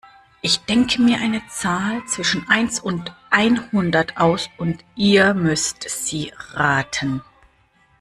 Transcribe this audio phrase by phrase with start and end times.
[0.41, 7.21] Ich denke mir eine Zahl zwischen eins und einhundert aus und ihr müsst sie raten.